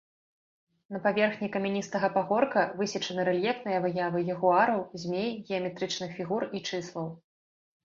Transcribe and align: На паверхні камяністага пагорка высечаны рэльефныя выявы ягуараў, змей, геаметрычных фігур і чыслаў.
На 0.93 0.99
паверхні 1.03 1.49
камяністага 1.55 2.07
пагорка 2.15 2.63
высечаны 2.79 3.27
рэльефныя 3.29 3.83
выявы 3.85 4.23
ягуараў, 4.37 4.81
змей, 5.05 5.31
геаметрычных 5.47 6.09
фігур 6.19 6.49
і 6.57 6.67
чыслаў. 6.69 7.17